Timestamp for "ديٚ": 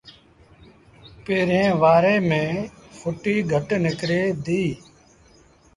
4.45-4.75